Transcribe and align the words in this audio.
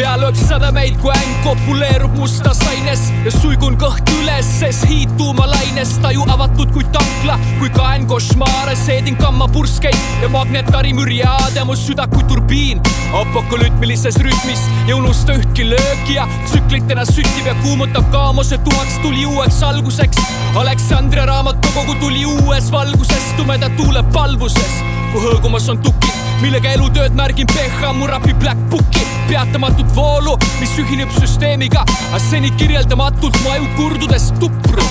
lööb 0.00 0.36
sädemeid, 0.38 0.94
kui 1.02 1.10
äng 1.12 1.32
kopuleerub 1.44 2.14
mustas 2.16 2.60
aines 2.70 3.02
ja 3.24 3.30
suigun 3.34 3.74
kõht 3.80 4.08
üles, 4.20 4.46
ses 4.60 4.78
hiidtuumalaines 4.88 5.96
taju 6.00 6.24
avatud 6.32 6.70
kui 6.72 6.86
tankla, 6.94 7.36
kui 7.58 7.68
kaen 7.74 8.06
košmaare, 8.08 8.76
seedin 8.80 9.18
kammapurskeid 9.20 10.22
ja 10.22 10.30
magnetarimüriaade 10.32 11.64
mu 11.68 11.76
süda 11.76 12.06
kui 12.12 12.24
turbiin. 12.30 12.80
apokalütmilises 13.20 14.16
rütmis 14.24 14.62
ja 14.88 14.96
unusta 14.96 15.36
ühtki 15.36 15.68
lööki 15.68 16.16
ja 16.16 16.28
tsüklitena 16.46 17.04
süttib 17.04 17.46
ja 17.46 17.54
kuumutab 17.62 18.08
kaamose 18.12 18.58
tuhaks 18.58 18.98
tuli 19.02 19.26
uueks 19.26 19.62
alguseks. 19.62 20.22
Aleksandria 20.54 21.26
raamatukogu 21.26 21.94
tuli 22.00 22.24
uues 22.24 22.72
valguses, 22.72 23.34
tumeda 23.36 23.70
tuule 23.76 24.02
palvuses, 24.12 24.80
kui 25.12 25.28
hõõgumas 25.28 25.68
on 25.68 25.82
tukid 25.84 26.19
millega 26.40 26.72
elutööd 26.76 27.16
märgin 27.16 27.48
PH 27.50 27.92
Murapi 27.96 28.34
Black 28.40 28.60
Booki 28.70 29.02
peatamatut 29.30 29.90
voolu, 29.94 30.36
mis 30.60 30.72
ühineb 30.82 31.12
süsteemiga, 31.18 31.84
aga 32.10 32.20
seni 32.24 32.50
kirjeldamatult 32.58 33.36
mu 33.44 33.52
aju 33.54 33.68
kurdudes 33.76 34.30
tupru. 34.40 34.86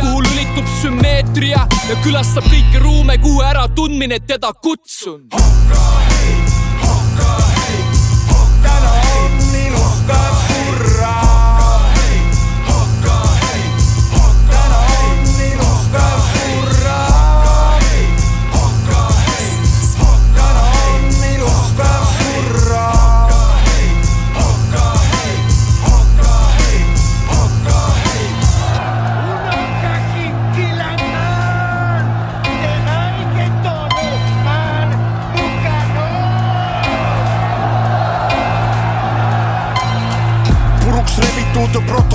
kuhu 0.00 0.22
lülitub 0.22 0.68
sümmeetria 0.80 1.66
ja 1.88 1.98
külastab 2.04 2.46
kõiki 2.48 2.82
ruume, 2.82 3.18
kuhu 3.22 3.42
äratundmine 3.50 4.20
teda 4.26 4.52
kutsun. 4.62 5.28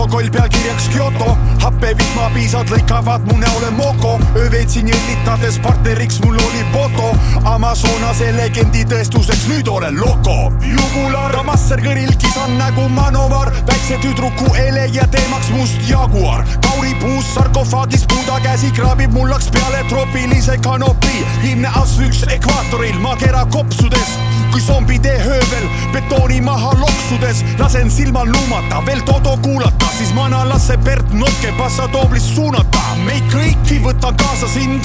Protokoll 0.03 0.29
pealkirjaks 0.29 0.87
Kyoto. 0.91 1.37
Happevihmapiisad 1.61 2.67
lõikavad 2.69 3.23
mu 3.29 3.37
näole 3.39 3.69
moko. 3.71 4.19
Ööveetsin 4.35 4.87
jõllitades 4.87 5.59
partneriks 5.63 6.19
mul 6.23 6.35
oli 6.35 6.63
Boto. 6.73 7.13
Amazonase 7.43 8.31
legendi 8.35 8.83
tõestuseks 8.89 9.47
nüüd 9.47 9.67
olen 9.71 9.95
loko 9.99 10.51
jugular 10.67 11.31
Damasser 11.31 11.79
kõril 11.83 12.11
kisan 12.19 12.57
nägu 12.59 12.89
manovar. 12.91 13.53
Väikse 13.67 14.01
tüdruku 14.03 14.51
ele 14.59 14.89
ja 14.91 15.07
teemaks 15.07 15.53
must 15.55 15.79
jaguar. 15.87 16.43
Kauri 16.67 16.95
puus 16.99 17.31
sarkofaagis 17.35 18.03
Buda 18.11 18.41
käsi 18.43 18.71
kraabib 18.75 19.15
mullaks 19.15 19.47
peale 19.55 19.85
troopilise 19.89 20.57
kanopi. 20.63 21.23
Viimne 21.41 21.71
asfüks 21.79 22.25
ekvaatoril 22.27 22.99
maakera 22.99 23.45
kopsudes. 23.45 24.17
Kui 24.51 24.61
zombide 24.61 25.15
höövel 25.23 25.62
betooni 25.93 26.41
maha 26.41 26.73
loksudes 26.79 27.43
lasen 27.59 27.91
silmal 27.91 28.27
luumata 28.31 28.85
veel 28.85 29.01
Todo 29.05 29.37
kuulata, 29.43 29.85
siis 29.97 30.13
mana 30.13 30.49
laseb 30.49 30.83
Bert 30.83 31.13
Notke 31.13 31.53
Passadooblist 31.57 32.35
suunata. 32.35 32.81
meid 33.05 33.23
kõiki 33.33 33.79
võtan 33.83 34.15
kaasa 34.17 34.47
sind. 34.47 34.83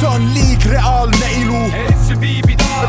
see 0.00 0.06
on 0.06 0.34
liig 0.34 0.64
reaalne 0.66 1.28
ilu. 1.40 1.62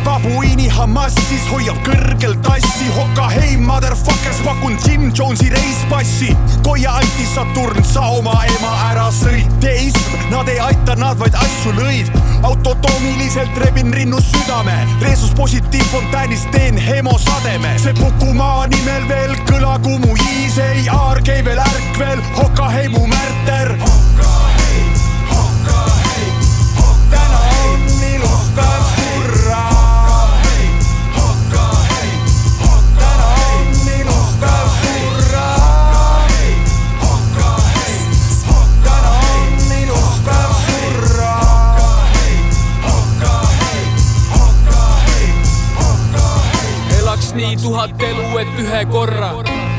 babuiini 0.05 0.67
Hamas 0.69 1.13
siis 1.29 1.47
hoiab 1.51 1.77
kõrgel 1.85 2.35
tassi. 2.41 2.89
Hoka 2.95 3.29
hei 3.29 3.57
motherfuckers, 3.57 4.41
pakun 4.45 4.77
Jim 4.85 5.11
Jonesi 5.13 5.49
reispassi. 5.49 6.37
Koia 6.63 6.91
anti 6.91 7.25
Saturn, 7.35 7.83
sa 7.83 8.01
oma 8.01 8.43
ema 8.57 8.73
ära 8.91 9.09
sõid. 9.11 9.59
teism, 9.59 10.17
nad 10.31 10.47
ei 10.49 10.59
aita, 10.59 10.95
nad 10.95 11.17
vaid 11.17 11.35
asju 11.35 11.71
lõid. 11.71 12.09
autotoomiliselt 12.43 13.57
rebin 13.57 13.93
rinnus 13.93 14.31
südame. 14.31 14.87
Reesus 15.01 15.31
positiivfontäänis 15.35 16.45
teen 16.51 16.77
hemosademe. 16.95 17.77
see 17.77 17.93
Pukumaa 17.93 18.67
nimel 18.67 19.07
veel 19.07 19.35
kõlagu 19.43 19.64
nii 47.45 47.57
tuhat 47.61 48.01
elu, 48.01 48.37
et 48.41 48.59
ühe 48.59 48.85
korra. 48.89 49.29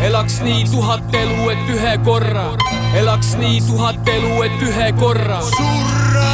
Elaks 0.07 0.39
nii 0.45 0.65
tuhat 0.71 1.15
elu, 1.15 1.49
et 1.51 1.71
ühe 1.75 1.95
korra, 2.05 2.47
elaks 2.95 3.35
nii 3.41 3.61
tuhat 3.67 4.09
elu, 4.09 4.35
et 4.47 4.63
ühe 4.69 4.93
korra. 5.01 5.41
surra! 5.51 6.29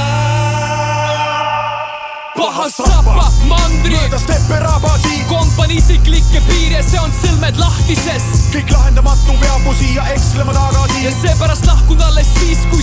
Paha 2.37 2.69
sapa 2.71 3.31
mandri! 3.49 3.97
Mööda 3.97 4.19
steppe 4.21 4.59
rabasi. 4.61 5.23
Kompanii 5.31 5.79
isiklikke 5.81 6.43
piire, 6.51 6.83
see 6.85 7.01
on 7.01 7.13
sõlmed 7.23 7.57
lahtises. 7.61 8.29
Kõik 8.53 8.73
lahendamatu 8.75 9.37
veab 9.41 9.65
mu 9.65 9.73
siia 9.79 10.05
ekslema 10.13 10.53
tagasi. 10.57 11.07
Ja 11.07 11.15
seepärast 11.23 11.65
lahkun 11.71 12.03
alles 12.11 12.29
siis, 12.41 12.61
kui 12.73 12.82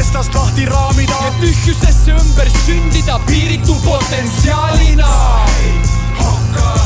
kestast 0.00 0.34
lahti 0.34 0.64
raamida 0.64 1.12
ja 1.24 1.32
tühjusesse 1.40 2.10
ümber 2.10 2.48
sündida 2.66 3.18
piiritu 3.26 3.74
potentsiaalina. 3.84 5.08
hakka 6.18 6.79